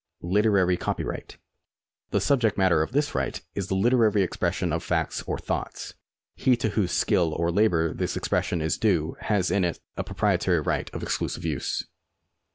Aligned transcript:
Literary 0.23 0.77
copyright. 0.77 1.37
The 2.09 2.19
subject 2.19 2.57
matter 2.57 2.81
of 2.81 2.91
this 2.91 3.13
right 3.13 3.39
is 3.53 3.67
the 3.67 3.75
literary 3.75 4.23
expression 4.23 4.73
of 4.73 4.81
facts 4.81 5.21
or 5.27 5.37
thoughts. 5.37 5.93
He 6.35 6.57
to 6.57 6.69
whose 6.69 6.91
skill 6.91 7.35
or 7.35 7.51
labour 7.51 7.93
this 7.93 8.17
expression 8.17 8.63
is 8.63 8.79
due 8.79 9.15
has 9.19 9.51
in 9.51 9.63
it 9.63 9.79
a 9.97 10.03
proprietary 10.03 10.59
right 10.61 10.89
of 10.89 11.03
exclusive 11.03 11.45
use. 11.45 11.83